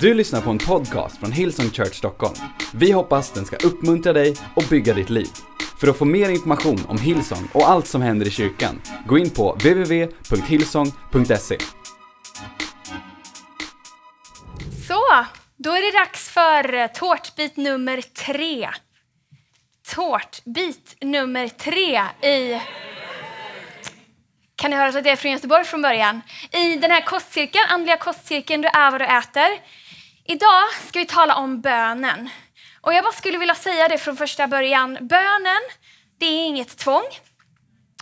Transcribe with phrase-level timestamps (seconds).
[0.00, 2.34] Du lyssnar på en podcast från Hillsong Church Stockholm.
[2.74, 5.28] Vi hoppas den ska uppmuntra dig och bygga ditt liv.
[5.80, 9.30] För att få mer information om Hillsong och allt som händer i kyrkan, gå in
[9.30, 11.58] på www.hillsong.se.
[14.88, 15.24] Så,
[15.56, 18.68] då är det dags för eh, tårtbit nummer tre.
[19.94, 22.60] Tårtbit nummer tre i...
[24.56, 26.20] Kan ni höra att det är från Göteborg från början?
[26.52, 29.48] I den här kostcirkeln, andliga kostcirkeln, du är vad du äter.
[30.28, 32.30] Idag ska vi tala om bönen.
[32.80, 34.98] Och jag bara skulle vilja säga det från första början.
[35.00, 35.60] Bönen,
[36.18, 37.04] det är inget tvång.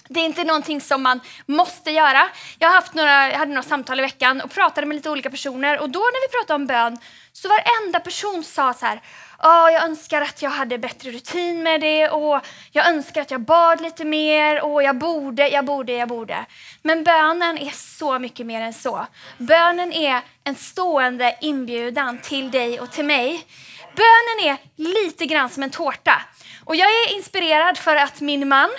[0.08, 2.28] Det är inte någonting som man måste göra.
[2.58, 5.30] Jag, har haft några, jag hade några samtal i veckan och pratade med lite olika
[5.30, 6.98] personer och då när vi pratade om bön
[7.32, 9.02] så varenda person sa så här
[9.46, 12.40] Oh, jag önskar att jag hade bättre rutin med det och
[12.70, 16.44] jag önskar att jag bad lite mer och jag borde, jag borde, jag borde.
[16.82, 19.06] Men bönen är så mycket mer än så.
[19.38, 23.46] Bönen är en stående inbjudan till dig och till mig.
[23.96, 26.22] Bönen är lite grann som en tårta.
[26.64, 28.70] Och jag är inspirerad för att min man,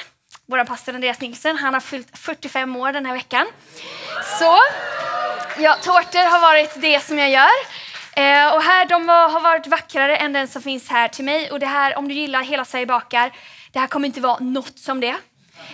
[0.46, 3.48] vår pastor Andreas Nilsson, han har fyllt 45 år den här veckan.
[4.40, 4.58] Så
[5.58, 7.85] ja, tårtor har varit det som jag gör.
[8.16, 11.52] Eh, och här, de var, har varit vackrare än den som finns här till mig.
[11.52, 13.32] Och det här, om du gillar Hela Sverige bakar,
[13.72, 15.16] det här kommer inte vara något som det.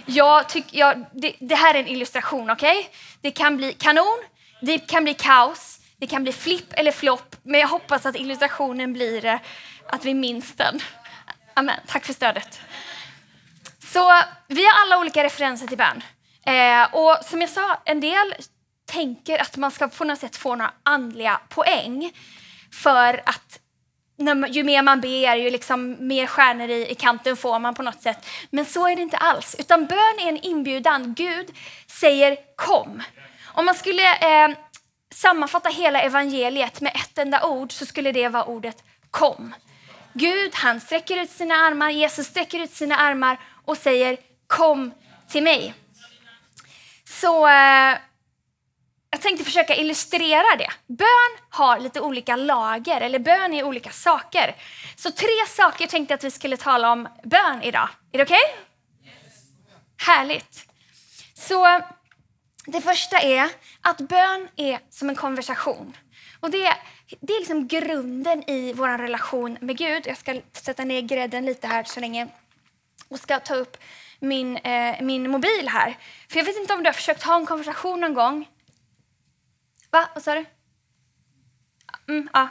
[0.05, 2.79] Jag tyck, jag, det, det här är en illustration, okej?
[2.79, 2.91] Okay?
[3.21, 4.19] Det kan bli kanon,
[4.61, 7.35] det kan bli kaos, det kan bli flipp eller flopp.
[7.43, 9.39] Men jag hoppas att illustrationen blir eh,
[9.87, 10.79] att vi minns den.
[11.53, 11.79] Amen.
[11.87, 12.61] Tack för stödet.
[13.93, 16.03] Så vi har alla olika referenser till bön.
[16.45, 18.35] Eh, och som jag sa, en del
[18.91, 22.11] tänker att man ska på något sätt få några andliga poäng
[22.71, 23.59] för att
[24.17, 27.83] när, ju mer man ber, ju liksom mer stjärnor i, i kanten får man på
[27.83, 28.25] något sätt.
[28.49, 31.13] Men så är det inte alls, utan bön är en inbjudan.
[31.13, 31.55] Gud
[31.87, 33.03] säger kom.
[33.45, 34.55] Om man skulle eh,
[35.13, 39.53] sammanfatta hela evangeliet med ett enda ord så skulle det vara ordet kom.
[40.13, 44.93] Gud han sträcker ut sina armar, Jesus sträcker ut sina armar och säger kom
[45.29, 45.73] till mig.
[47.05, 47.97] Så eh,
[49.11, 50.69] jag tänkte försöka illustrera det.
[50.87, 54.55] Bön har lite olika lager, eller bön är olika saker.
[54.95, 57.89] Så tre saker tänkte jag att vi skulle tala om bön idag.
[58.11, 58.37] Är det okej?
[58.37, 59.11] Okay?
[59.11, 59.33] Yes.
[60.07, 60.65] Härligt.
[61.33, 61.81] Så
[62.65, 63.49] det första är
[63.81, 65.97] att bön är som en konversation.
[66.39, 66.73] Och det,
[67.19, 70.07] det är liksom grunden i vår relation med Gud.
[70.07, 72.27] Jag ska sätta ner grädden lite här så länge
[73.07, 73.77] och ska ta upp
[74.19, 75.97] min, eh, min mobil här.
[76.29, 78.47] För jag vet inte om du har försökt ha en konversation någon gång
[79.91, 80.09] Va?
[80.13, 80.45] Vad sa du?
[82.07, 82.47] Mm, ja.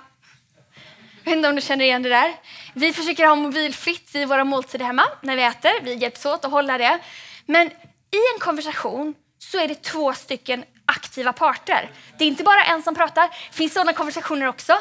[1.24, 2.34] Jag vet inte om du känner igen det där.
[2.74, 5.82] Vi försöker ha mobilfritt i våra måltider hemma när vi äter.
[5.82, 6.98] Vi hjälps åt att hålla det.
[7.46, 7.66] Men
[8.10, 11.90] i en konversation så är det två stycken aktiva parter.
[12.18, 13.28] Det är inte bara en som pratar.
[13.28, 14.78] Det finns sådana konversationer också.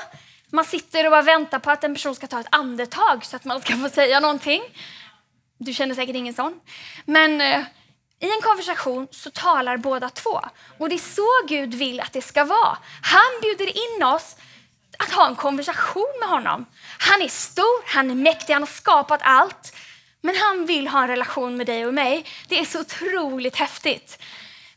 [0.51, 3.45] Man sitter och bara väntar på att en person ska ta ett andetag så att
[3.45, 4.61] man ska få säga någonting.
[5.57, 6.59] Du känner säkert ingen sån.
[7.05, 7.63] Men eh,
[8.19, 10.41] i en konversation så talar båda två.
[10.77, 12.77] Och det är så Gud vill att det ska vara.
[13.01, 14.35] Han bjuder in oss
[14.97, 16.65] att ha en konversation med honom.
[16.99, 19.75] Han är stor, han är mäktig, han har skapat allt.
[20.21, 22.25] Men han vill ha en relation med dig och mig.
[22.47, 24.19] Det är så otroligt häftigt.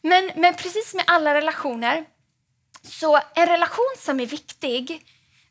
[0.00, 2.04] Men, men precis med alla relationer,
[2.82, 5.06] så en relation som är viktig,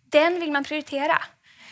[0.09, 1.21] den vill man prioritera.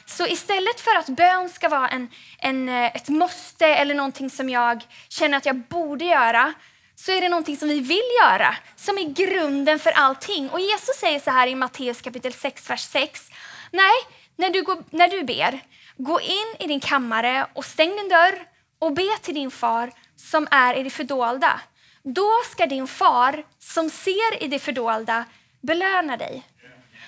[0.09, 4.49] Så istället för att bön ska vara en, en, eh, ett måste eller någonting som
[4.49, 6.53] jag känner att jag borde göra,
[6.95, 10.49] så är det någonting som vi vill göra, som är grunden för allting.
[10.49, 13.29] Och Jesus säger så här i Matteus kapitel 6, vers 6.
[13.71, 13.93] Nej,
[14.35, 15.59] när du, går, när du ber,
[15.97, 18.45] gå in i din kammare och stäng din dörr
[18.79, 21.61] och be till din far som är i det fördolda.
[22.03, 25.25] Då ska din far som ser i det fördolda
[25.61, 26.43] belöna dig.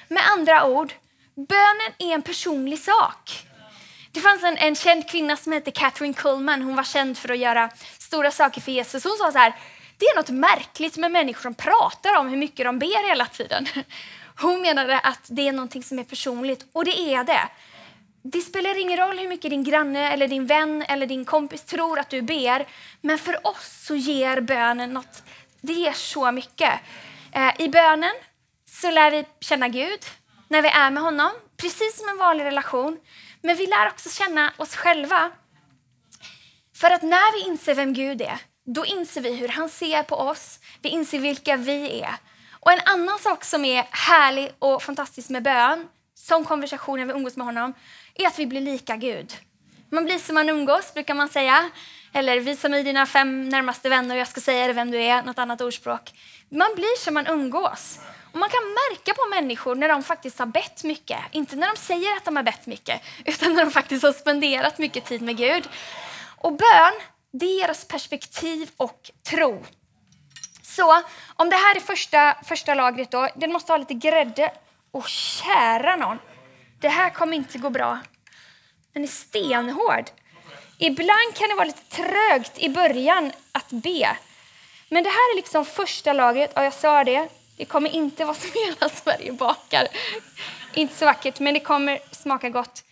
[0.07, 0.94] Med andra ord,
[1.36, 3.47] Bönen är en personlig sak.
[4.12, 6.62] Det fanns en, en känd kvinna som hette Catherine Coleman.
[6.62, 9.03] Hon var känd för att göra stora saker för Jesus.
[9.03, 9.53] Hon sa så här,
[9.97, 13.68] det är något märkligt med människor som pratar om hur mycket de ber hela tiden.
[14.42, 17.48] Hon menade att det är något som är personligt, och det är det.
[18.24, 22.00] Det spelar ingen roll hur mycket din granne, eller din vän eller din kompis tror
[22.00, 22.68] att du ber,
[23.01, 25.24] men för oss så ger bönen något,
[25.62, 26.74] det ger så mycket.
[27.31, 28.13] Eh, I bönen
[28.66, 30.00] så lär vi känna Gud,
[30.51, 33.00] när vi är med honom, precis som en vanlig relation.
[33.42, 35.31] Men vi lär också känna oss själva.
[36.75, 40.15] För att när vi inser vem Gud är, då inser vi hur han ser på
[40.15, 40.59] oss.
[40.81, 42.15] Vi inser vilka vi är.
[42.59, 47.38] Och en annan sak som är härlig och fantastisk med bön, som konversationen vi umgås
[47.38, 47.74] med honom,
[48.15, 49.33] är att vi blir lika Gud.
[49.89, 51.69] Man blir som man umgås, brukar man säga.
[52.13, 55.24] Eller visa mig dina fem närmaste vänner och jag ska säga dig vem du är,
[55.24, 56.12] något annat ordspråk.
[56.50, 58.00] Man blir som man umgås.
[58.31, 61.19] Och man kan märka på människor när de faktiskt har bett mycket.
[61.31, 64.78] Inte när de säger att de har bett mycket, utan när de faktiskt har spenderat
[64.78, 65.69] mycket tid med Gud.
[66.38, 66.94] Och bön,
[67.31, 69.66] det ger oss perspektiv och tro.
[70.63, 71.04] Så
[71.36, 74.51] om det här är första, första lagret då, den måste ha lite grädde.
[74.92, 76.19] Och kära någon,
[76.80, 78.00] det här kommer inte gå bra.
[78.94, 80.10] Den är stenhård.
[80.77, 84.18] Ibland kan det vara lite trögt i början att be.
[84.89, 87.30] Men det här är liksom första lagret, och jag sa det,
[87.62, 89.88] det kommer inte vara som hela Sverige bakar.
[90.74, 92.84] Inte så vackert, men det kommer smaka gott.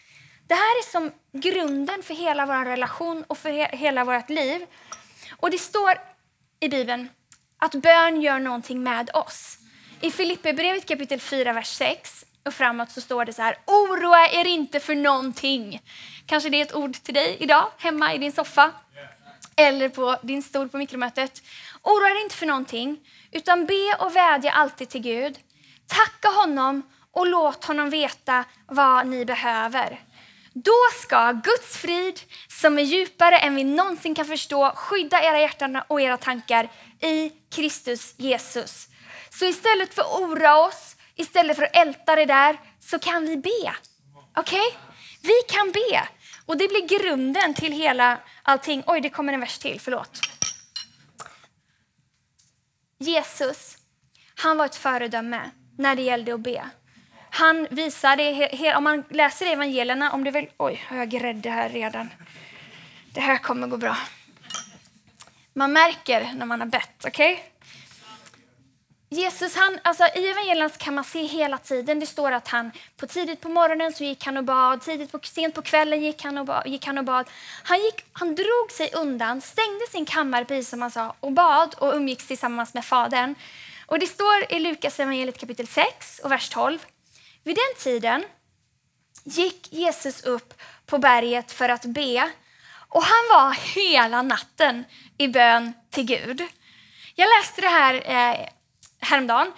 [0.47, 4.65] Det här är som grunden för hela vår relation och för he hela vårt liv.
[5.37, 5.93] Och det står
[6.59, 7.09] i Bibeln
[7.57, 9.57] att bön gör någonting med oss.
[10.01, 13.57] I Filipperbrevet kapitel 4, vers 6 och framåt så står det så här.
[13.65, 15.81] Oroa er inte för någonting.
[16.25, 18.71] Kanske det är ett ord till dig idag, hemma i din soffa
[19.55, 21.43] eller på din stol på mikromötet.
[21.81, 22.99] Oroa er inte för någonting,
[23.31, 25.39] utan be och vädja alltid till Gud.
[25.87, 29.99] Tacka honom och låt honom veta vad ni behöver.
[30.53, 35.81] Då ska Guds frid, som är djupare än vi någonsin kan förstå, skydda era hjärtan
[35.87, 36.71] och era tankar
[37.01, 38.87] i Kristus Jesus.
[39.29, 43.37] Så istället för att oroa oss, istället för att älta det där, så kan vi
[43.37, 43.73] be.
[44.35, 44.59] Okej?
[44.59, 44.79] Okay?
[45.21, 46.07] Vi kan be.
[46.45, 48.83] Och det blir grunden till hela allting.
[48.87, 50.28] Oj, det kommer en vers till, förlåt.
[53.01, 53.77] Jesus,
[54.35, 56.69] han var ett föredöme när det gällde att be.
[57.29, 62.09] Han visade, om man läser evangelierna, om det väl, oj, har jag grädde här redan?
[63.13, 63.97] Det här kommer gå bra.
[65.53, 67.33] Man märker när man har bett, okej?
[67.33, 67.45] Okay?
[69.11, 73.07] Jesus, han, alltså, i evangelierna kan man se hela tiden, det står att han på
[73.07, 76.37] tidigt på morgonen så gick han och bad, tidigt på, sent på kvällen gick han
[76.37, 77.29] och ba, Gick han, och bad.
[77.63, 81.75] Han, gick, han drog sig undan, stängde sin kammare, precis som han sa, och bad
[81.77, 83.35] och umgicks tillsammans med Fadern.
[83.85, 86.85] Och det står i Lukas evangeliet kapitel 6 och vers 12.
[87.43, 88.25] Vid den tiden
[89.23, 90.53] gick Jesus upp
[90.85, 92.31] på berget för att be
[92.89, 94.85] och han var hela natten
[95.17, 96.41] i bön till Gud.
[97.15, 98.49] Jag läste det här eh,
[98.99, 99.51] häromdagen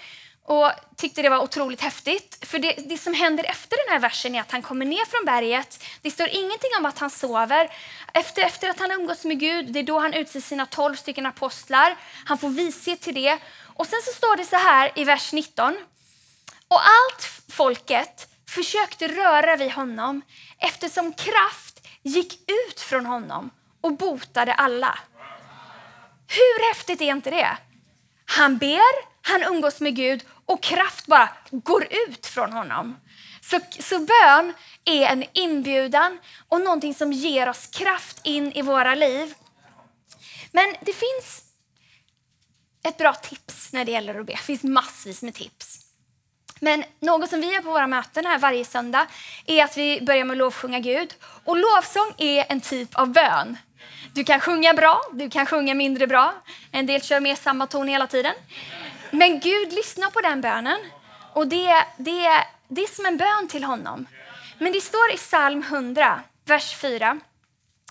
[0.46, 2.46] och tyckte det var otroligt häftigt.
[2.46, 5.26] För det, det, som händer efter den här versen är att han kommer ner från
[5.26, 5.84] berget.
[6.02, 7.70] Det står ingenting om att han sover.
[8.14, 11.26] Efter, efter att han umgåtts med Gud, det är då han utser sina tolv stycken
[11.26, 11.96] apostlar.
[12.26, 13.40] Han får vishet till det.
[13.64, 15.78] Och sen så står det så här i vers 19.
[16.68, 20.22] Och allt folket försökte röra vid honom
[20.58, 23.50] eftersom kraft gick ut från honom
[23.82, 25.00] och botade alla.
[26.28, 27.58] Hur häftigt är inte det?
[28.26, 32.98] Han ber, han umgås med Gud och kraft bara går ut från honom.
[33.42, 34.54] Så, så bön
[34.86, 39.34] är en inbjudan och någonting som ger oss kraft in i våra liv.
[40.52, 41.44] Men det finns
[42.84, 44.32] ett bra tips när det gäller att be.
[44.34, 45.78] Det finns massvis med tips.
[46.60, 49.08] Men något som vi gör på våra möten här varje söndag
[49.46, 51.14] är att vi börjar med att lovsjunga Gud.
[51.44, 53.58] Och lovsång är en typ av bön.
[54.14, 56.34] Du kan sjunga bra, du kan sjunga mindre bra.
[56.72, 58.34] En del kör med samma ton hela tiden.
[59.12, 60.80] Men Gud lyssnar på den bönen
[61.34, 64.08] och det, det, det är som en bön till honom.
[64.58, 67.20] Men det står i psalm 100, vers 4.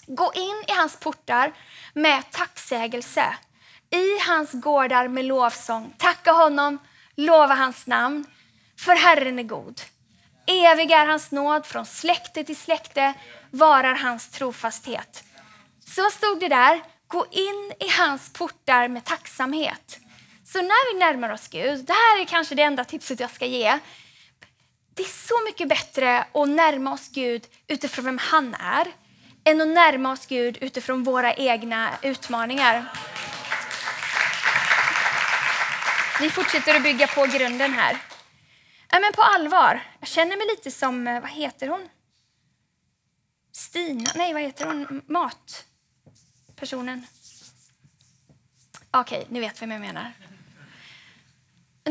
[0.06, 1.52] Gå in i hans portar
[1.94, 3.24] med tacksägelse,
[3.90, 5.94] i hans gårdar med lovsång.
[5.98, 6.78] Tacka honom,
[7.14, 8.24] lova hans namn,
[8.78, 9.80] för Herren är god.
[10.46, 13.14] Evig är hans nåd, från släkte till släkte
[13.50, 15.24] varar hans trofasthet.
[15.86, 19.99] Så stod det där, gå in i hans portar med tacksamhet.
[20.52, 23.46] Så när vi närmar oss Gud, det här är kanske det enda tipset jag ska
[23.46, 23.78] ge.
[24.94, 28.86] Det är så mycket bättre att närma oss Gud utifrån vem han är
[29.44, 32.92] än att närma oss Gud utifrån våra egna utmaningar.
[36.20, 37.96] Vi fortsätter att bygga på grunden här.
[38.90, 41.88] Ja, men på allvar, jag känner mig lite som, eh, vad heter hon?
[43.52, 47.06] Stina, nej vad heter hon, matpersonen?
[48.90, 50.12] Okej, ni vet vem jag menar.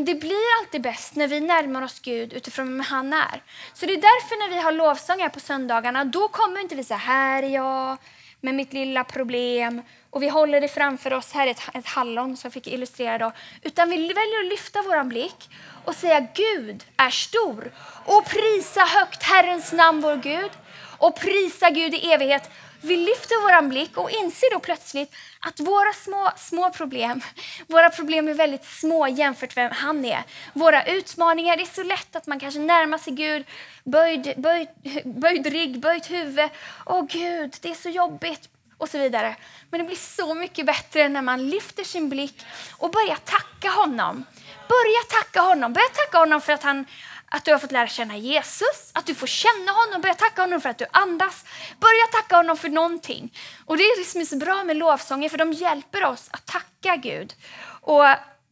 [0.04, 3.42] Det blir alltid bäst när vi närmar oss Gud utifrån vem han är.
[3.74, 6.84] Så det är därför när vi har lovsång här på söndagarna, då kommer inte vi
[6.84, 7.96] säga här är jag
[8.40, 11.32] med mitt lilla problem och vi håller det framför oss.
[11.32, 13.32] Här är ett, ett hallon som jag fick illustrera då.
[13.62, 15.50] Utan vi väljer att lyfta vår blick
[15.84, 17.72] och säga Gud är stor
[18.04, 20.50] och prisa högt Herrens namn vår Gud
[20.98, 22.50] och prisa Gud i evighet.
[22.82, 27.20] Vi lyfter vår blick och inser då plötsligt att våra små, små problem,
[27.66, 30.22] våra problem är väldigt små jämfört med vem han är.
[30.52, 33.44] Våra utmaningar, det är så lätt att man kanske närmar sig Gud,
[33.84, 34.68] böjd, böjd,
[35.04, 36.50] böjd rygg, böjt huvud.
[36.86, 39.36] Åh Gud, det är så jobbigt och så vidare.
[39.70, 42.46] Men det blir så mycket bättre när man lyfter sin blick
[42.76, 44.24] och börjar tacka honom.
[44.68, 45.72] börja tacka honom.
[45.72, 46.86] Börja tacka honom för att, han,
[47.30, 50.00] att du har fått lära känna Jesus, att du får känna honom.
[50.00, 51.44] Börja tacka honom för att du andas.
[51.80, 53.34] Börja tacka honom för någonting.
[53.66, 56.46] Och Det är det som är så bra med lovsånger, för de hjälper oss att
[56.46, 57.34] tacka Gud
[57.80, 58.04] och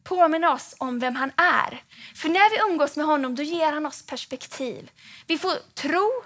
[0.03, 1.83] påminna oss om vem han är.
[2.15, 4.91] För när vi umgås med honom, då ger han oss perspektiv.
[5.27, 6.23] Vi får tro,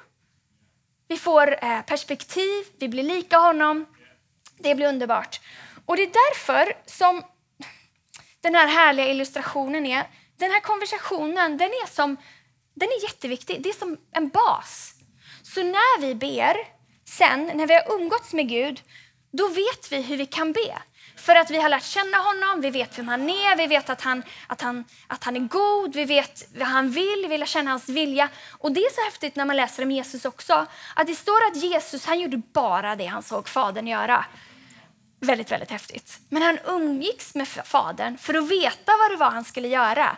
[1.07, 3.85] vi får eh, perspektiv, vi blir lika honom.
[4.57, 5.41] Det blir underbart.
[5.85, 7.23] Och det är därför som
[8.41, 10.07] den här härliga illustrationen är,
[10.37, 12.17] den här konversationen, den är, som,
[12.73, 13.63] den är jätteviktig.
[13.63, 14.93] Det är som en bas.
[15.43, 16.55] Så när vi ber,
[17.05, 18.81] sen när vi har umgåtts med Gud,
[19.31, 20.81] då vet vi hur vi kan be.
[21.15, 24.01] För att vi har lärt känna honom, vi vet vem han är, vi vet att
[24.01, 27.71] han, att han, att han är god, vi vet vad han vill, vi lär känna
[27.71, 28.29] hans vilja.
[28.51, 30.65] Och det är så häftigt när man läser om Jesus också,
[30.95, 34.25] att det står att Jesus han gjorde bara det han såg Fadern göra.
[35.19, 36.19] Väldigt, väldigt häftigt.
[36.29, 40.17] Men han umgicks med Fadern för att veta vad det var han skulle göra.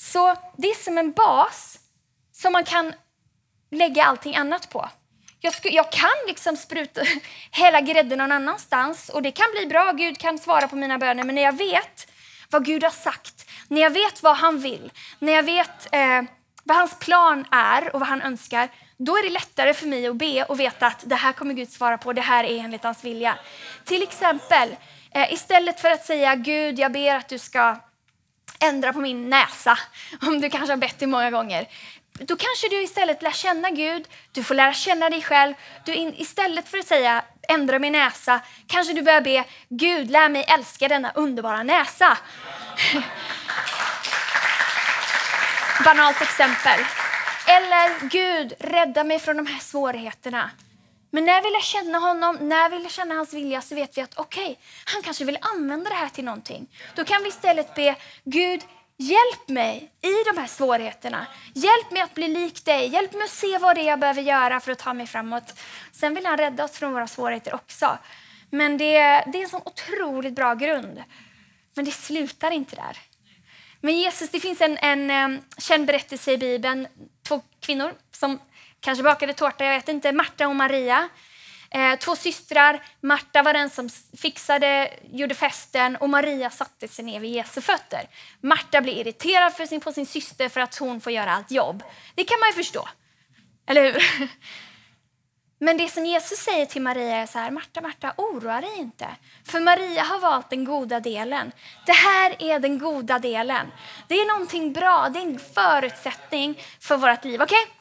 [0.00, 1.78] Så det är som en bas
[2.32, 2.92] som man kan
[3.70, 4.88] lägga allting annat på.
[5.40, 7.00] Jag, sku, jag, kan liksom spruta
[7.50, 9.92] hela grädden någon annanstans och det kan bli bra.
[9.92, 11.24] Gud kan svara på mina böner.
[11.24, 12.10] Men när jag vet
[12.50, 16.22] vad Gud har sagt, när jag vet vad han vill, när jag vet eh,
[16.64, 20.16] vad hans plan är och vad han önskar, då är det lättare för mig att
[20.16, 23.04] be och veta att det här kommer Gud svara på, det här är enligt hans
[23.04, 23.38] vilja.
[23.84, 24.76] Till exempel,
[25.10, 27.76] eh, istället för att säga Gud, jag ber att du ska
[28.60, 29.78] ändra på min näsa,
[30.22, 31.68] om du kanske har bett det många gånger.
[32.12, 35.54] Då kanske du istället lär känna Gud, du får lära känna dig själv.
[35.84, 40.28] Du in, istället för att säga ändra min näsa, kanske du börjar be Gud, lär
[40.28, 42.18] mig älska denna underbara näsa.
[45.84, 46.80] Banalt exempel.
[47.46, 50.50] Eller Gud, rädda mig från de här svårigheterna.
[51.10, 54.02] Men när vi lär känna honom, när vi lär känna hans vilja så vet vi
[54.02, 56.66] att okej, okay, han kanske vill använda det här till någonting.
[56.94, 58.60] Då kan vi istället be Gud,
[58.96, 61.26] hjälp mig i de här svårigheterna.
[61.54, 62.88] Hjälp mig att bli lik dig.
[62.88, 65.54] Hjälp mig att se vad det är jag behöver göra för att ta mig framåt.
[65.92, 67.98] Sen vill han rädda oss från våra svårigheter också.
[68.50, 71.02] Men det, det är en sån otroligt bra grund.
[71.74, 72.98] Men det slutar inte där.
[73.80, 76.86] Men Jesus, det finns en, en, en känd berättelse i Bibeln.
[77.28, 78.38] Två kvinnor som
[78.80, 80.12] kanske bakade tårta, jag vet inte.
[80.12, 81.08] Marta och Maria.
[81.70, 82.82] Eh, två systrar.
[83.00, 88.08] Marta var den som fixade, gjorde festen och Maria satte sig ner vid Jesu fötter.
[88.40, 91.82] Marta blir irriterad för sin, på sin syster för att hon får göra allt jobb.
[92.14, 92.88] Det kan man ju förstå.
[93.66, 94.02] Eller hur?
[95.60, 99.06] Men det som Jesus säger till Maria är så här, Marta, Marta, oroa dig inte.
[99.44, 101.52] För Maria har valt den goda delen.
[101.86, 103.66] Det här är den goda delen.
[104.08, 107.42] Det är någonting bra, det är en förutsättning för vårt liv.
[107.42, 107.58] Okej?
[107.62, 107.77] Okay?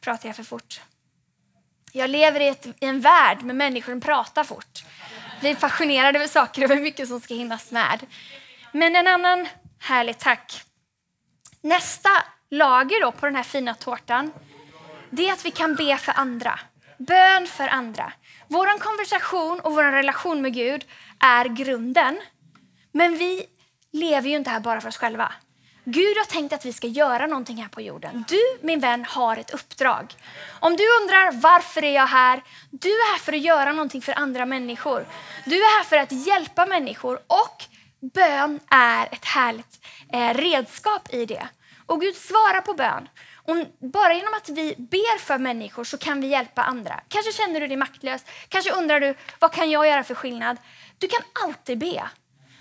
[0.00, 0.80] Pratar jag för fort?
[1.92, 4.84] Jag lever i, ett, i en värld med människor som pratar fort.
[5.40, 8.06] Vi är fascinerade över saker och hur mycket som ska hinnas med.
[8.72, 10.62] Men en annan härlig tack.
[11.60, 12.10] Nästa
[12.50, 14.32] lager då på den här fina tårtan
[15.10, 16.60] det är att vi kan be för andra.
[16.98, 18.12] Bön för andra.
[18.48, 20.86] Vår konversation och vår relation med Gud
[21.20, 22.20] är grunden.
[22.92, 23.46] Men vi
[23.92, 25.32] lever ju inte här bara för oss själva.
[25.90, 28.24] Gud har tänkt att vi ska göra någonting här på jorden.
[28.28, 30.14] Du, min vän, har ett uppdrag.
[30.60, 32.42] Om du undrar varför är jag här?
[32.70, 35.06] Du är här för att göra någonting för andra människor.
[35.44, 37.64] Du är här för att hjälpa människor och
[38.14, 39.80] bön är ett härligt
[40.12, 41.48] eh, redskap i det.
[41.86, 43.08] Och Gud svarar på bön.
[43.36, 43.56] Och
[43.92, 47.00] bara genom att vi ber för människor så kan vi hjälpa andra.
[47.08, 50.56] Kanske känner du dig maktlös, kanske undrar du vad kan jag göra för skillnad?
[50.98, 52.08] Du kan alltid be.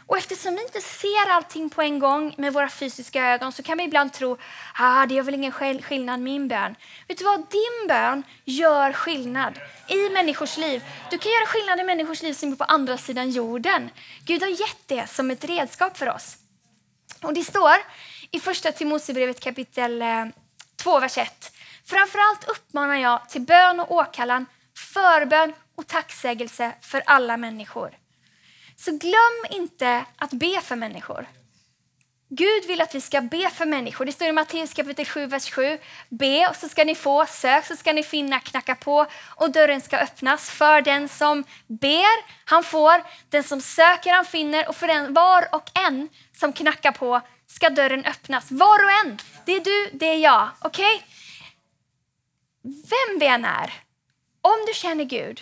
[0.07, 3.77] Och eftersom vi inte ser allting på en gång med våra fysiska ögon så kan
[3.77, 4.37] vi ibland tro
[4.73, 6.75] ah, det gör väl ingen skillnad min bön.
[7.07, 7.39] Vet du vad?
[7.39, 10.83] Din bön gör skillnad i människors liv.
[11.11, 13.89] Du kan göra skillnad i människors liv som är på andra sidan jorden.
[14.25, 16.37] Gud har gett det som ett redskap för oss.
[17.21, 17.75] Och Det står
[18.31, 20.25] i första Timoteusbrevet kapitel eh,
[20.75, 21.51] 2, vers 1.
[21.85, 24.45] Framförallt uppmanar jag till bön och åkallan,
[24.93, 28.06] förbön och tacksägelse för alla människor.
[28.79, 31.27] Så glöm inte att be för människor.
[32.29, 34.05] Gud vill att vi ska be för människor.
[34.05, 35.77] Det står i Matteus kapitel 7, vers 7.
[36.09, 39.81] Be och så ska ni få, sök så ska ni finna, knacka på och dörren
[39.81, 40.49] ska öppnas.
[40.49, 43.03] För den som ber, han får.
[43.29, 44.69] Den som söker, han finner.
[44.69, 48.51] Och för den, var och en som knackar på ska dörren öppnas.
[48.51, 49.19] Var och en.
[49.45, 50.49] Det är du, det är jag.
[50.61, 50.95] Okej?
[50.95, 51.07] Okay?
[52.63, 53.73] Vem vi än är,
[54.41, 55.41] om du känner Gud,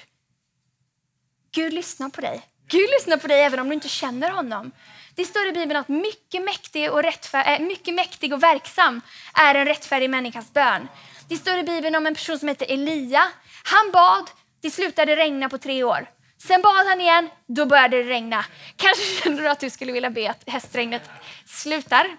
[1.52, 2.42] Gud lyssnar på dig.
[2.68, 4.72] Gud lyssnar på dig även om du inte känner honom.
[5.16, 9.02] Det står i Bibeln att mycket mäktig och, rättfär, äh, mycket mäktig och verksam
[9.34, 10.88] är en rättfärdig människas bön.
[11.30, 13.28] Det står i Bibeln om en person som heter Elia.
[13.64, 14.30] Han bad,
[14.62, 16.10] det slutade regna på tre år.
[16.38, 18.46] Sen bad han igen, då började det regna.
[18.76, 21.10] Kanske känner du att du skulle vilja be att hästregnet
[21.46, 22.18] slutar.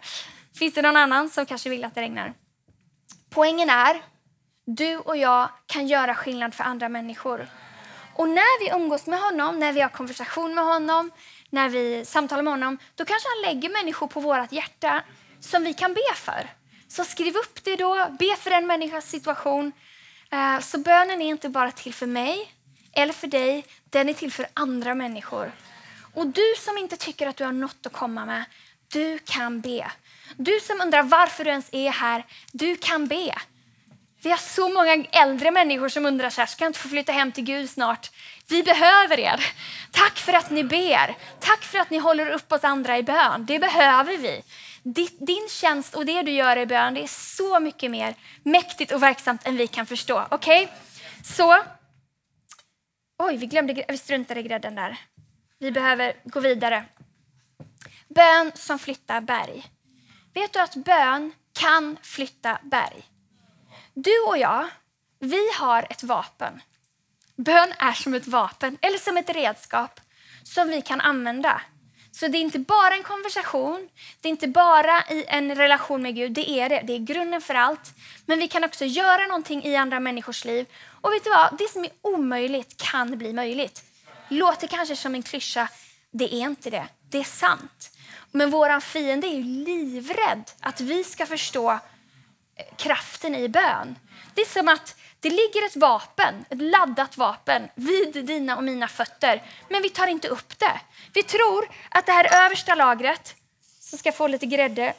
[0.59, 2.35] Finns det någon annan som kanske vill att det regnar?
[3.31, 4.03] Poängen är,
[4.67, 7.49] du och jag kan göra skillnad för andra människor.
[8.17, 11.11] Och när vi umgås med honom, när vi har konversation med honom,
[11.51, 15.03] när vi samtalar med honom, då kanske han lägger människor på vårt hjärta
[15.41, 16.51] som vi kan be för.
[16.89, 19.73] Så skriv upp det då, be för en människas situation.
[20.31, 22.53] Eh, så bönen är inte bara till för mig
[22.93, 25.53] eller för dig, den är till för andra människor.
[26.15, 28.45] Och du som inte tycker att du har något att komma med,
[28.89, 29.91] du kan be.
[30.37, 33.35] Du som undrar varför du ens är här, du kan be.
[34.26, 37.12] Vi har så många äldre människor som undrar så här, ska jag inte få flytta
[37.12, 38.11] hem till Gud snart?
[38.49, 39.47] Vi behöver er.
[39.90, 41.16] Tack för att ni ber.
[41.40, 43.47] Tack för att ni håller upp oss andra i bön.
[43.47, 44.42] Det behöver vi.
[45.18, 49.02] Din tjänst och det du gör i bön, det är så mycket mer mäktigt och
[49.02, 50.26] verksamt än vi kan förstå.
[50.30, 50.64] Okej?
[50.64, 50.76] Okay?
[51.25, 51.62] Så.
[53.18, 54.97] Oj, vi glömde, vi struntade i grädden där.
[55.59, 56.85] Vi behöver gå vidare.
[58.09, 59.66] Bön som flyttar berg.
[60.35, 63.04] Vet du att bön kan flytta berg?
[63.99, 64.69] Du och jag,
[65.19, 66.61] vi har ett vapen.
[67.37, 70.00] Bön är som ett vapen eller som ett redskap
[70.43, 71.62] som vi kan använda.
[72.12, 73.88] Så det är inte bara en konversation,
[74.21, 76.83] det är inte bara i en relation med Gud, det är det.
[76.87, 77.95] Det är grunden för allt.
[78.26, 80.67] Men vi kan också göra någonting i andra människors liv.
[81.00, 81.59] Och vet du vad?
[81.59, 83.85] Det som är omöjligt kan bli möjligt.
[84.29, 85.69] Låter kanske som en klyscha,
[86.11, 86.88] det är inte det.
[87.11, 87.91] Det är sant.
[88.31, 91.79] Men vår fiende är ju livrädd att vi ska förstå
[92.77, 93.99] kraften i bön.
[94.35, 98.89] Det är som att det ligger ett vapen, ett laddat vapen vid dina och mina
[98.89, 100.81] fötter, men vi tar inte upp det.
[101.13, 103.35] Vi tror att det här översta lagret,
[103.81, 104.95] som ska få lite grädde,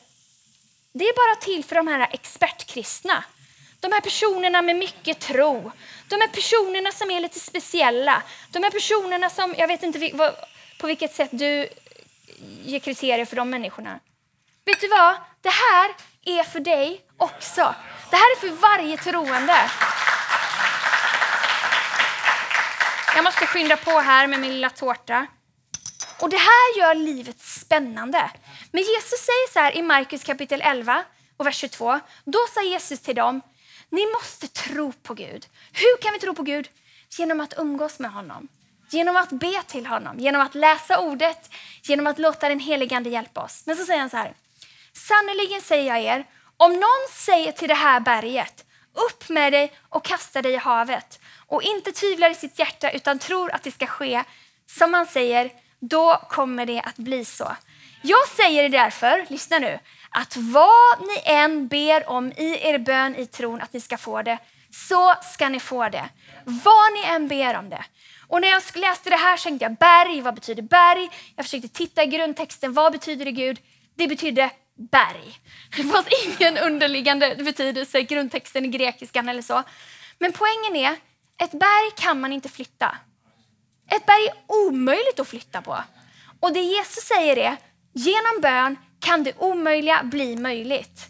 [0.94, 3.24] det är bara till för de här expertkristna.
[3.80, 5.72] De här personerna med mycket tro.
[6.10, 8.24] De här personerna som är lite speciella.
[8.50, 10.32] De här personerna som, jag vet inte
[10.80, 11.70] på vilket sätt du
[12.64, 14.00] ger kriterier för de människorna.
[14.66, 15.16] Vet du vad?
[15.42, 15.96] Det här
[16.28, 17.76] är för dig också.
[18.10, 19.72] Det här är för varje troende.
[23.16, 25.28] Jag måste skynda på här med min lilla tårta.
[26.22, 28.32] Och Det här gör livet spännande.
[28.72, 31.04] Men Jesus säger så här i Markus kapitel 11
[31.38, 32.00] och vers 22.
[32.26, 33.42] Då sa Jesus till dem,
[33.90, 35.46] ni måste tro på Gud.
[35.74, 36.70] Hur kan vi tro på Gud?
[37.18, 38.48] Genom att umgås med honom.
[38.90, 41.50] Genom att be till honom, genom att läsa ordet,
[41.84, 43.64] genom att låta den helige Ande hjälpa oss.
[43.66, 44.34] Men så säger han så här.
[44.98, 46.26] Sannerligen säger jag er,
[46.58, 51.20] om någon säger till det här berget, upp med dig och kasta dig i havet
[51.48, 54.24] och inte tvivlar i sitt hjärta utan tror att det ska ske
[54.66, 57.56] som man säger, då kommer det att bli så.
[58.02, 59.80] Jag säger därför, lyssna nu,
[60.10, 64.22] att vad ni än ber om i er bön i tron att ni ska få
[64.22, 64.38] det,
[64.72, 66.10] så ska ni få det.
[66.46, 67.86] Vad ni än ber om det.
[68.28, 71.10] Och när jag läste det här tänkte jag berg, vad betyder berg?
[71.36, 73.60] Jag försökte titta i grundtexten, vad betyder det Gud?
[73.96, 75.40] Det betyder berg.
[75.76, 79.64] Det fanns ingen underliggande betydelse grundtexten i grekiskan eller så.
[80.20, 80.96] Men poängen är,
[81.44, 82.98] ett berg kan man inte flytta.
[83.92, 85.84] Ett berg är omöjligt att flytta på.
[86.40, 87.58] Och det Jesus säger är,
[87.94, 91.08] genom bön kan det omöjliga bli möjligt.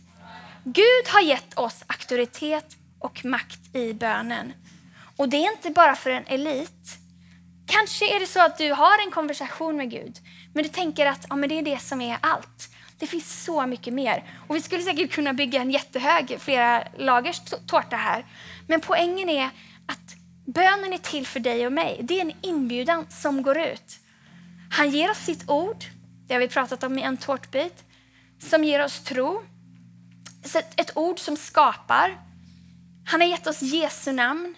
[0.63, 2.65] Gud har gett oss auktoritet
[2.99, 4.53] och makt i bönen.
[5.17, 6.97] Och det är inte bara för en elit.
[7.67, 10.17] Kanske är det så att du har en konversation med Gud,
[10.53, 12.69] men du tänker att ja, men det är det som är allt.
[12.99, 14.23] Det finns så mycket mer.
[14.47, 18.25] Och vi skulle säkert kunna bygga en jättehög, flera lagers tårta här.
[18.67, 19.49] Men poängen är
[19.86, 21.99] att bönen är till för dig och mig.
[22.03, 23.99] Det är en inbjudan som går ut.
[24.71, 25.86] Han ger oss sitt ord,
[26.27, 27.83] det har vi pratat om i en tårtbit,
[28.39, 29.43] som ger oss tro.
[30.75, 32.17] Ett ord som skapar.
[33.05, 34.55] Han har gett oss Jesu namn.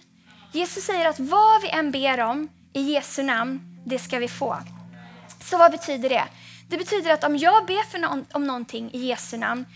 [0.52, 4.56] Jesus säger att vad vi än ber om i Jesu namn, det ska vi få.
[5.40, 6.24] Så vad betyder det?
[6.70, 9.66] Det betyder att om jag ber för någon, om någonting i Jesu namn,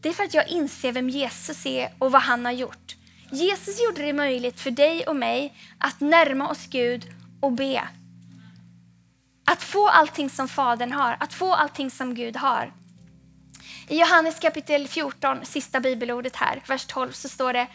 [0.00, 2.96] det är för att jag inser vem Jesus är och vad han har gjort.
[3.30, 7.06] Jesus gjorde det möjligt för dig och mig att närma oss Gud
[7.40, 7.88] och be.
[9.44, 12.72] Att få allting som Fadern har, att få allting som Gud har.
[13.88, 17.66] I Johannes kapitel 14, sista bibelordet här, vers 12, så står det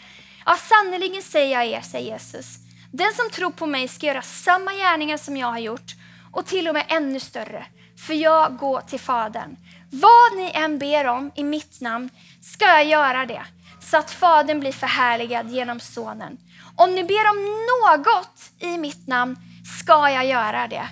[0.45, 2.58] Ja, sannerligen säger jag er, säger Jesus.
[2.91, 5.95] Den som tror på mig ska göra samma gärningar som jag har gjort
[6.32, 7.65] och till och med ännu större
[8.07, 9.55] för jag går till Fadern.
[9.91, 12.09] Vad ni än ber om i mitt namn
[12.41, 13.41] ska jag göra det,
[13.79, 16.38] så att Fadern blir förhärligad genom Sonen.
[16.75, 17.38] Om ni ber om
[17.69, 19.35] något i mitt namn
[19.79, 20.88] ska jag göra det.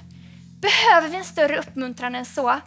[0.62, 2.60] Behöver vi en större uppmuntran än så?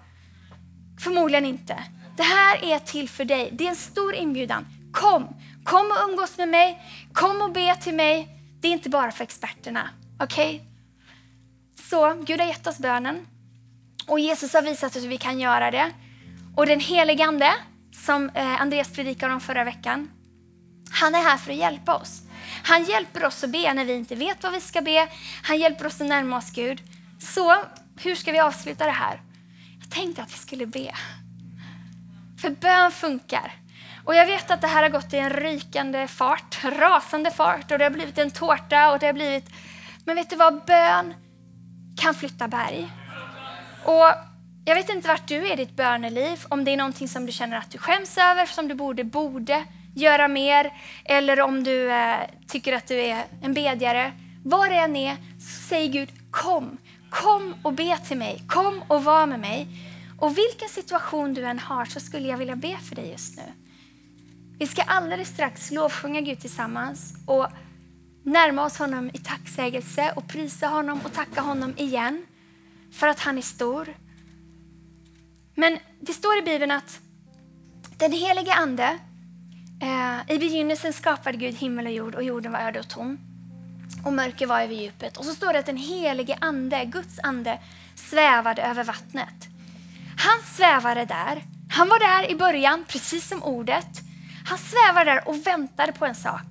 [1.00, 1.84] Förmodligen inte.
[2.16, 3.50] Det här är till för dig.
[3.52, 4.66] Det är en stor inbjudan.
[4.92, 5.28] Kom,
[5.64, 6.82] kom och umgås med mig.
[7.12, 8.28] Kom och be till mig.
[8.60, 9.90] Det är inte bara för experterna.
[10.20, 10.54] Okej?
[10.54, 10.66] Okay?
[11.90, 13.26] Så Gud har gett oss bönen
[14.10, 15.90] och Jesus har visat oss hur vi kan göra det.
[16.56, 17.52] Och den helige Ande,
[17.92, 20.10] som eh, Andreas predikade om förra veckan,
[20.90, 22.22] han är här för att hjälpa oss.
[22.64, 25.08] Han hjälper oss att be när vi inte vet vad vi ska be.
[25.42, 26.82] Han hjälper oss att närma oss Gud.
[27.20, 27.56] Så
[28.00, 29.20] hur ska vi avsluta det här?
[29.80, 30.94] Jag tänkte att vi skulle be.
[32.40, 33.52] För bön funkar.
[34.04, 37.78] Och jag vet att det här har gått i en rykande fart, rasande fart och
[37.78, 39.50] det har blivit en tårta och det har blivit...
[40.04, 40.64] Men vet du vad?
[40.64, 41.14] Bön
[41.96, 42.90] kan flytta berg.
[43.84, 44.06] Och
[44.64, 47.32] jag vet inte vart du är i ditt böneliv, om det är någonting som du
[47.32, 49.64] känner att du skäms över, som du borde, borde
[49.94, 50.72] göra mer,
[51.04, 52.16] eller om du eh,
[52.46, 54.12] tycker att du är en bedjare.
[54.44, 55.16] Var det än är,
[55.68, 56.78] säg Gud kom.
[57.10, 58.42] Kom och be till mig.
[58.48, 59.68] Kom och var med mig.
[60.18, 63.42] Och vilken situation du än har så skulle jag vilja be för dig just nu.
[64.58, 67.46] Vi ska alldeles strax lovsjunga Gud tillsammans och
[68.22, 72.26] närma oss honom i tacksägelse och prisa honom och tacka honom igen
[72.92, 73.94] för att han är stor.
[75.54, 77.00] Men det står i Bibeln att
[77.98, 78.98] den helige Ande,
[79.82, 83.18] eh, i begynnelsen skapade Gud himmel och jord och jorden var öde och tom.
[84.04, 85.16] Och mörker var över djupet.
[85.16, 87.58] Och så står det att den helige Ande, Guds ande,
[87.94, 89.48] svävade över vattnet.
[90.18, 91.42] Han svävade där.
[91.70, 94.00] Han var där i början, precis som ordet.
[94.46, 96.46] Han svävade där och väntade på en sak.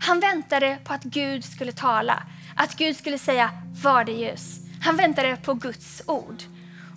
[0.00, 2.22] Han väntade på att Gud skulle tala,
[2.56, 3.50] att Gud skulle säga
[3.82, 4.59] var det ljus.
[4.80, 6.42] Han väntade på Guds ord.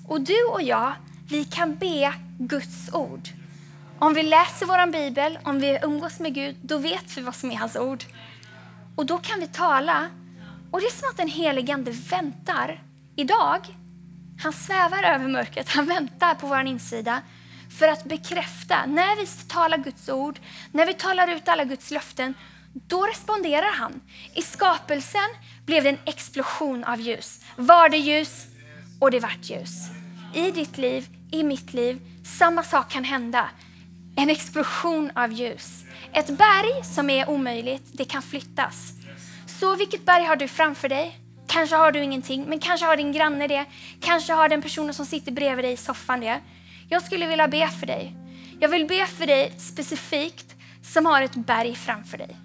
[0.07, 0.93] Och du och jag,
[1.27, 3.29] vi kan be Guds ord.
[3.99, 7.51] Om vi läser vår bibel, om vi umgås med Gud, då vet vi vad som
[7.51, 8.03] är hans ord.
[8.95, 10.09] Och då kan vi tala.
[10.71, 12.83] Och det är som att den helige Ande väntar
[13.15, 13.59] idag.
[14.39, 17.21] Han svävar över mörkret, han väntar på vår insida
[17.79, 18.85] för att bekräfta.
[18.85, 20.39] När vi talar Guds ord,
[20.71, 22.33] när vi talar ut alla Guds löften,
[22.73, 24.01] då responderar han.
[24.33, 25.29] I skapelsen
[25.65, 27.39] blev det en explosion av ljus.
[27.55, 28.47] Var det ljus
[28.99, 29.89] och det vart ljus.
[30.33, 33.49] I ditt liv, i mitt liv, samma sak kan hända.
[34.15, 35.83] En explosion av ljus.
[36.13, 38.93] Ett berg som är omöjligt, det kan flyttas.
[39.45, 41.19] Så vilket berg har du framför dig?
[41.47, 43.65] Kanske har du ingenting, men kanske har din granne det.
[44.01, 46.39] Kanske har den personen som sitter bredvid dig i soffan det.
[46.89, 48.15] Jag skulle vilja be för dig.
[48.59, 52.35] Jag vill be för dig specifikt som har ett berg framför dig.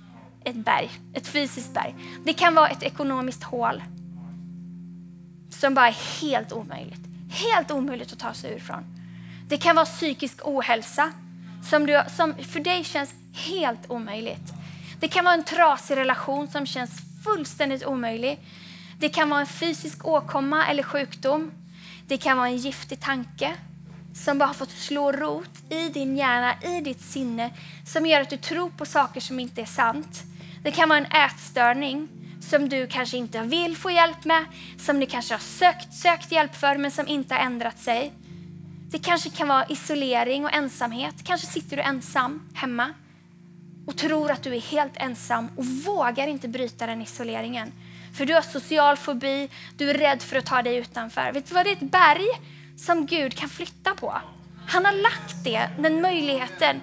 [0.48, 1.94] Ett berg, ett fysiskt berg.
[2.24, 3.82] Det kan vara ett ekonomiskt hål
[5.50, 7.00] som bara är helt omöjligt.
[7.30, 8.84] Helt omöjligt att ta sig ur från.
[9.48, 11.12] Det kan vara psykisk ohälsa
[11.70, 14.52] som, du, som för dig känns helt omöjligt.
[15.00, 16.90] Det kan vara en trasig relation som känns
[17.24, 18.38] fullständigt omöjlig.
[18.98, 21.52] Det kan vara en fysisk åkomma eller sjukdom.
[22.06, 23.54] Det kan vara en giftig tanke
[24.14, 27.50] som bara har fått slå rot i din hjärna, i ditt sinne,
[27.86, 30.22] som gör att du tror på saker som inte är sant.
[30.62, 32.08] Det kan vara en ätstörning
[32.40, 34.44] som du kanske inte vill få hjälp med,
[34.78, 38.12] som du kanske har sökt, sökt hjälp för men som inte har ändrat sig.
[38.90, 41.14] Det kanske kan vara isolering och ensamhet.
[41.24, 42.94] Kanske sitter du ensam hemma
[43.86, 47.72] och tror att du är helt ensam och vågar inte bryta den isoleringen.
[48.14, 51.32] För du har social fobi, du är rädd för att ta dig utanför.
[51.32, 51.66] Vet du vad?
[51.66, 52.26] Det är ett berg
[52.76, 54.14] som Gud kan flytta på.
[54.66, 56.80] Han har lagt det, den möjligheten,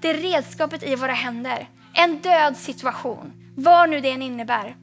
[0.00, 1.68] det redskapet i våra händer.
[1.98, 4.76] En död situation, vad nu det än innebär.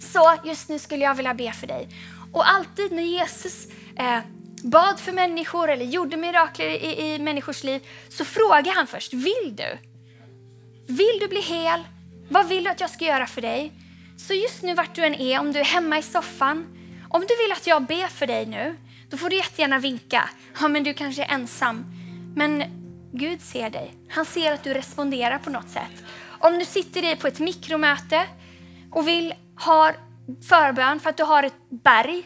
[0.00, 1.88] Så just nu skulle jag vilja be för dig.
[2.32, 4.18] Och alltid när Jesus eh,
[4.64, 9.56] bad för människor eller gjorde mirakler i, i människors liv så frågade han först, vill
[9.56, 9.78] du?
[10.86, 11.84] Vill du bli hel?
[12.28, 13.72] Vad vill du att jag ska göra för dig?
[14.16, 16.66] Så just nu vart du än är, om du är hemma i soffan,
[17.08, 18.76] om du vill att jag ber för dig nu,
[19.08, 20.30] då får du jättegärna vinka.
[20.60, 21.84] Ja, men du kanske är ensam.
[22.36, 22.79] Men
[23.12, 23.94] Gud ser dig.
[24.08, 26.04] Han ser att du responderar på något sätt.
[26.38, 28.26] Om du sitter på ett mikromöte
[28.90, 29.92] och vill ha
[30.48, 32.22] förbön för att du har ett berg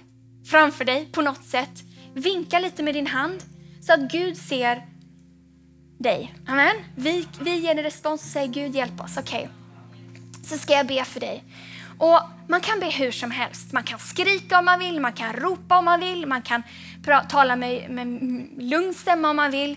[0.50, 1.82] framför dig på något sätt,
[2.14, 3.42] vinka lite med din hand
[3.80, 4.82] så att Gud ser
[5.98, 6.34] dig.
[6.46, 6.76] Amen.
[6.96, 9.16] Vi, vi ger en respons och säger Gud hjälp oss.
[9.16, 10.42] Okej, okay.
[10.44, 11.44] så ska jag be för dig.
[11.98, 13.72] Och Man kan be hur som helst.
[13.72, 16.62] Man kan skrika om man vill, man kan ropa om man vill, man kan
[17.28, 18.06] tala med, med
[18.58, 19.76] lugn stämma om man vill.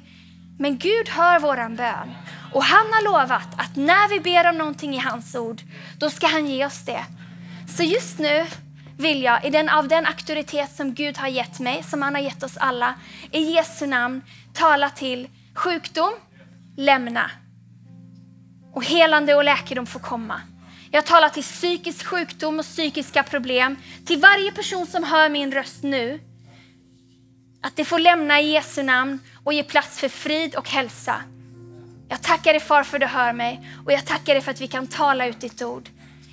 [0.58, 2.16] Men Gud hör våran bön.
[2.54, 5.62] Och han har lovat att när vi ber om någonting i hans ord,
[5.98, 7.06] då ska han ge oss det.
[7.78, 8.46] Så just nu
[8.98, 12.22] vill jag, i den, av den auktoritet som Gud har gett mig, som han har
[12.22, 12.94] gett oss alla,
[13.32, 14.22] i Jesu namn
[14.54, 16.14] tala till sjukdom,
[16.78, 17.32] lämna.
[18.74, 20.42] Och helande och läkedom får komma.
[20.92, 23.76] Jag talar till psykisk sjukdom och psykiska problem.
[24.06, 26.20] Till varje person som hör min röst nu.
[27.62, 31.22] Att det får lämna i Jesu namn och ge plats för frid och hälsa.
[32.10, 34.62] Jag tackar dig far för att du hör mig och jag tackar dig för att
[34.62, 35.90] vi kan tala ut ditt ord.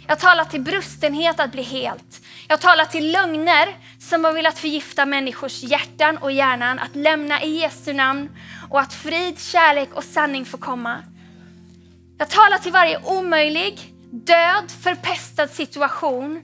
[0.07, 2.21] Jag talar till brustenhet att bli helt.
[2.49, 7.61] Jag talar till lögner som har velat förgifta människors hjärtan och hjärnan att lämna i
[7.61, 8.29] Jesu namn
[8.71, 11.03] och att frid, kärlek och sanning får komma.
[12.19, 16.43] Jag talar till varje omöjlig, död, förpestad situation.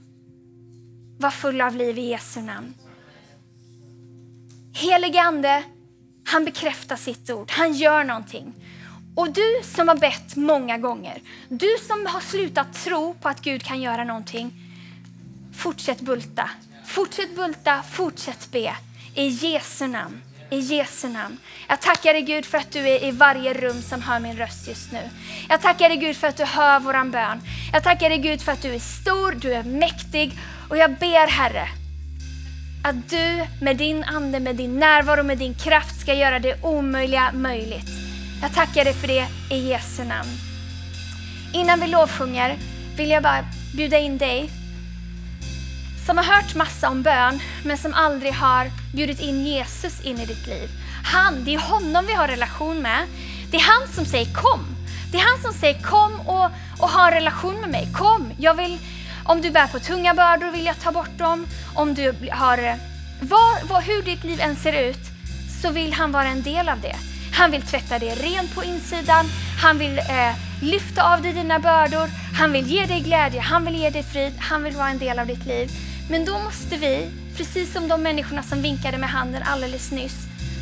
[1.18, 2.74] Var full av liv i Jesu namn.
[4.72, 5.62] Helige Ande,
[6.24, 7.50] han bekräftar sitt ord.
[7.50, 8.54] Han gör någonting.
[9.14, 13.62] Och du som har bett många gånger, du som har slutat tro på att Gud
[13.62, 14.52] kan göra någonting,
[15.56, 16.50] fortsätt bulta.
[16.86, 18.76] Fortsätt bulta, fortsätt be.
[19.14, 20.22] I Jesu namn.
[20.50, 21.36] I Jesu namn.
[21.68, 24.68] Jag tackar dig Gud för att du är i varje rum som hör min röst
[24.68, 25.08] just nu.
[25.48, 27.40] Jag tackar dig Gud för att du hör våran bön.
[27.72, 31.26] Jag tackar dig Gud för att du är stor, du är mäktig och jag ber
[31.26, 31.79] Herre
[32.82, 37.32] att du med din ande, med din närvaro, med din kraft ska göra det omöjliga
[37.32, 37.90] möjligt.
[38.42, 40.30] Jag tackar dig för det i Jesu namn.
[41.54, 42.56] Innan vi lovsjunger
[42.96, 43.44] vill jag bara
[43.76, 44.50] bjuda in dig
[46.06, 50.26] som har hört massa om bön men som aldrig har bjudit in Jesus in i
[50.26, 50.68] ditt liv.
[51.04, 53.06] Han, det är honom vi har relation med.
[53.50, 54.66] Det är han som säger kom.
[55.12, 57.88] Det är han som säger kom och, och ha en relation med mig.
[57.94, 58.78] Kom, jag vill,
[59.30, 61.46] om du bär på tunga bördor vill jag ta bort dem.
[61.74, 62.58] Om du har,
[63.20, 65.04] var, var, hur ditt liv än ser ut
[65.62, 66.96] så vill han vara en del av det.
[67.34, 69.26] Han vill tvätta dig ren på insidan.
[69.62, 72.08] Han vill eh, lyfta av dig dina bördor.
[72.38, 73.40] Han vill ge dig glädje.
[73.40, 74.32] Han vill ge dig frid.
[74.38, 75.70] Han vill vara en del av ditt liv.
[76.10, 80.16] Men då måste vi, precis som de människorna som vinkade med handen alldeles nyss,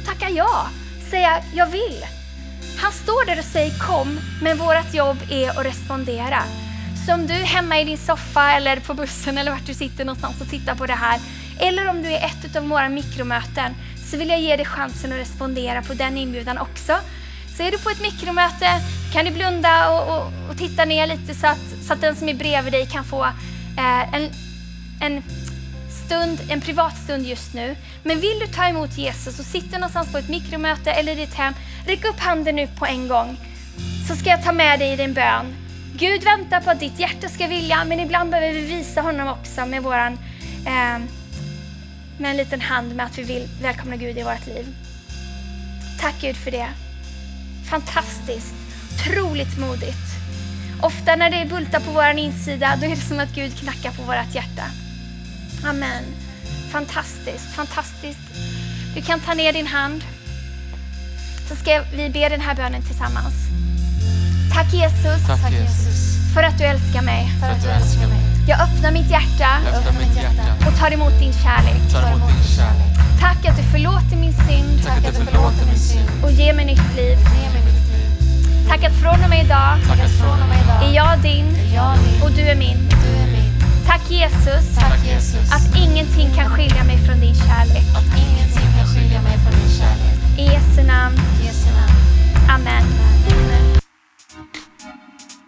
[0.07, 0.69] tacka ja.
[1.11, 2.05] Säga jag vill.
[2.83, 6.43] Han står där och säger kom, men vårt jobb är att respondera.
[7.09, 10.05] Så om du är hemma i din soffa eller på bussen eller vart du sitter
[10.05, 11.21] någonstans och tittar på det här,
[11.61, 13.75] eller om du är ett av våra mikromöten,
[14.11, 16.97] så vill jag ge dig chansen att respondera på den inbjudan också.
[17.57, 18.66] Så är du på ett mikromöte
[19.12, 22.29] kan du blunda och, och, och titta ner lite så att, så att den som
[22.29, 23.25] är bredvid dig kan få
[23.79, 24.31] eh, en,
[25.01, 25.23] en
[26.07, 27.77] stund, en privat stund just nu.
[28.03, 31.35] Men vill du ta emot Jesus och sitter någonstans på ett mikromöte eller i ditt
[31.35, 31.55] hem,
[31.87, 33.37] räck upp handen nu på en gång.
[34.09, 35.68] Så ska jag ta med dig i din bön.
[35.99, 39.67] Gud väntar på att ditt hjärta ska vilja, men ibland behöver vi visa honom också
[39.67, 40.13] med våran
[40.67, 40.99] eh,
[42.19, 44.67] med en liten hand med att vi vill välkomna Gud i vårt liv.
[46.01, 46.69] Tack Gud för det.
[47.71, 48.55] Fantastiskt,
[48.95, 50.09] otroligt modigt.
[50.83, 54.03] Ofta när det bultar på vår insida, då är det som att Gud knackar på
[54.03, 54.65] vårt hjärta.
[55.65, 56.05] Amen.
[56.71, 58.35] Fantastiskt, fantastiskt.
[58.95, 60.05] Du kan ta ner din hand.
[61.49, 63.35] Så ska vi be den här bönen tillsammans.
[64.59, 67.33] Tack Jesus, Tack Jesus för att du älskar mig.
[67.40, 68.18] för att du älskar mig.
[68.49, 71.92] Jag öppnar mitt hjärta Öppna mitt hjärta, och tar emot din kärlek.
[71.92, 73.21] tar emot din kärlek.
[73.21, 76.64] Tack att du förlåter min synd Tack att du förlåter min synd och ger mig
[76.64, 77.18] nytt liv.
[78.68, 81.47] Tack att från och med idag Tack att Från och med är idag jag din
[81.57, 82.79] är jag din, och du är min.
[82.88, 83.53] du är min.
[83.87, 87.87] Tack Jesus Tack Jesus att ingenting kan skilja mig från din kärlek.
[87.99, 90.14] att ingenting kan skilja mig från din kärlek.
[90.38, 91.16] I Jesu namn.
[91.42, 91.94] I Jesu namn.
[92.49, 92.85] Amen.